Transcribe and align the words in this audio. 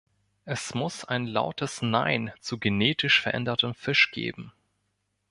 Es 0.45 0.73
muss 0.73 1.05
ein 1.05 1.27
lautes 1.27 1.83
"Nein" 1.83 2.33
zu 2.39 2.57
genetisch 2.57 3.21
verändertem 3.21 3.75
Fisch 3.75 4.09
geben. 4.09 4.51